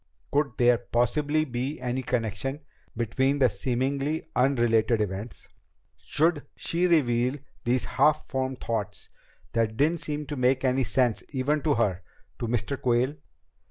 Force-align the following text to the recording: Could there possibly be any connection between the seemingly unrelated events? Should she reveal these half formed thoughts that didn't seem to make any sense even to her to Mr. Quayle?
Could 0.31 0.53
there 0.57 0.79
possibly 0.79 1.45
be 1.45 1.79
any 1.79 2.01
connection 2.01 2.61
between 2.97 3.37
the 3.37 3.49
seemingly 3.49 4.27
unrelated 4.35 4.99
events? 4.99 5.47
Should 5.95 6.47
she 6.55 6.87
reveal 6.87 7.35
these 7.65 7.85
half 7.85 8.27
formed 8.27 8.59
thoughts 8.61 9.09
that 9.53 9.77
didn't 9.77 9.99
seem 9.99 10.25
to 10.25 10.35
make 10.35 10.65
any 10.65 10.85
sense 10.85 11.21
even 11.29 11.61
to 11.61 11.75
her 11.75 12.01
to 12.39 12.47
Mr. 12.47 12.81
Quayle? 12.81 13.13